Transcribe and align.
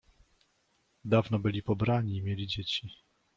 Dawno 1.05 1.39
byli 1.39 1.61
pobrani 1.63 2.15
i 2.17 2.21
mieli 2.21 2.47
dzieci. 2.47 2.89